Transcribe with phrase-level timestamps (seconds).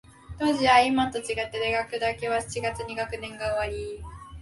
[0.39, 4.03] 当時は、いまと違って、大学だけは七月に学年が終わり、